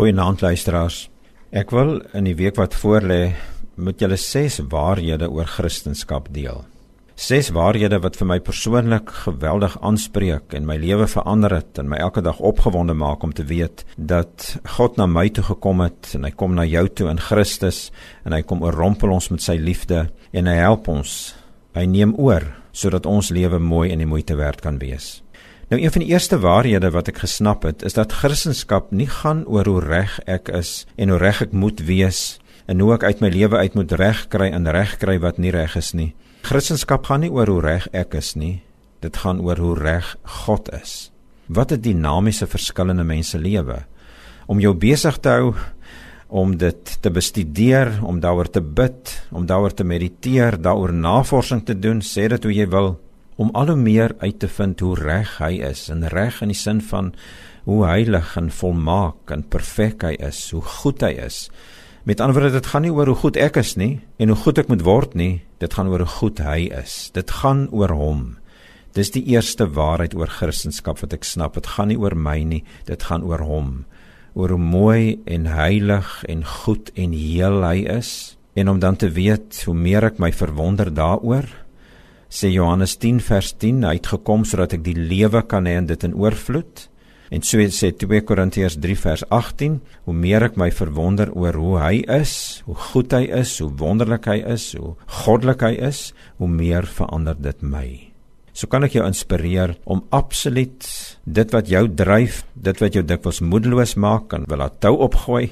[0.00, 1.10] Goeienaand luisteraars.
[1.52, 3.34] Ek wil in die week wat voorlê
[3.76, 6.62] met julle ses waarhede oor Christendom deel.
[7.20, 12.00] Ses waarhede wat vir my persoonlik geweldig aanspreek en my lewe verander het en my
[12.00, 16.24] elke dag opgewonde maak om te weet dat God na my toe gekom het en
[16.24, 17.90] hy kom na jou toe in Christus
[18.24, 21.34] en hy kom oorrompel ons met sy liefde en hy help ons.
[21.76, 25.18] Hy neem oor sodat ons lewe mooi en die moeite werd kan wees.
[25.70, 29.44] Nou een van die eerste waarhede wat ek gesnap het, is dat Christendom nie gaan
[29.46, 33.20] oor hoe reg ek is en hoe reg ek moet wees en hoe ek uit
[33.22, 36.08] my lewe uit moet reg kry en reg kry wat nie reg is nie.
[36.42, 38.64] Christendom gaan nie oor hoe reg ek is nie.
[38.98, 41.12] Dit gaan oor hoe reg God is.
[41.46, 43.86] Wat 'n dinamiese verskillende mense lewe.
[44.46, 45.54] Om jou besig te hou
[46.26, 51.78] om dit te bestudeer, om daaroor te bid, om daaroor te mediteer, daaroor navorsing te
[51.78, 52.98] doen, sê dit hoe jy wil,
[53.40, 56.58] om al hoe meer uit te vind hoe reg hy is en reg in die
[56.58, 57.14] sin van
[57.64, 61.46] hoe heilig en volmaak en perfek hy is, hoe goed hy is.
[62.04, 64.60] Met ander woorde, dit gaan nie oor hoe goed ek is nie en hoe goed
[64.60, 67.08] ek moet word nie, dit gaan oor hoe goed hy is.
[67.16, 68.22] Dit gaan oor hom.
[68.96, 71.54] Dis die eerste waarheid oor Christendom wat ek snap.
[71.54, 73.70] Dit gaan nie oor my nie, dit gaan oor hom.
[74.34, 79.08] Oor hoe mooi en heilig en goed en heel hy is en om dan te
[79.14, 81.46] weet hoe meer ek my verwonder daaroor,
[82.30, 85.90] sê Johannes 10 vers 10 hy het gekom sodat ek die lewe kan hê en
[85.90, 86.86] dit in oorvloed.
[87.30, 91.76] En so sê 2 Korintiërs 3 vers 18 hoe meer ek my verwonder oor hoe
[91.82, 92.34] hy is
[92.66, 97.38] hoe goed hy is hoe wonderlik hy is hoe goddelik hy is hoe meer verander
[97.38, 97.88] dit my.
[98.54, 100.86] So kan ek jou inspireer om absoluut
[101.24, 105.48] dit wat jou dryf dit wat jou dikwels moedeloos maak en wil laat tou opgooi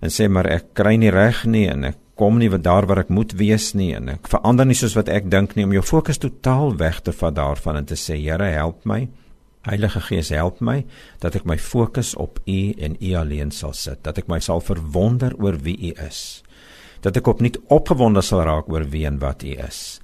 [0.00, 3.00] en sê maar ek kry nie reg nie en ek kom nie wat daar waar
[3.06, 5.84] ek moet wees nie en ek verander nie soos wat ek dink nie om jou
[5.86, 9.06] fokus totaal weg te vat daarvan en te sê Here help my.
[9.64, 10.82] Heilige Gees help my
[11.20, 14.02] dat ek my fokus op U en U alleen sal sit.
[14.04, 16.42] Dat ek my sal verwonder oor wie U is.
[17.00, 20.00] Dat ek opnuut opgewonde sal raak oor wie en wat U is.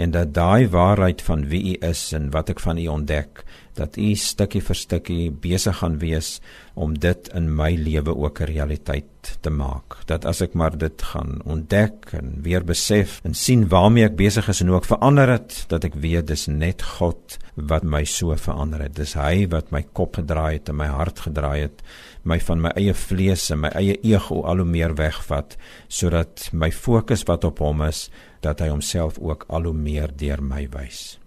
[0.00, 3.44] En dat daai waarheid van wie U is en wat ek van U ontdek
[3.76, 6.38] dat U stukkie vir stukkie besig gaan wees
[6.74, 9.08] om dit in my lewe ook 'n realiteit
[9.40, 14.06] te maak dat as ek maar dit gaan ontdek en weer besef en sien waarmee
[14.08, 17.38] ek besig is en hoe ek verander het dat ek weet dis net God
[17.70, 21.24] wat my so verander het dis hy wat my kop gedraai het en my hart
[21.26, 21.84] gedraai het
[22.28, 25.56] my van my eie vlees en my eie ego al hoe meer wegvat
[25.88, 28.08] sodat my fokus wat op hom is
[28.44, 31.18] dat hy homself ook al hoe meer deur my wys.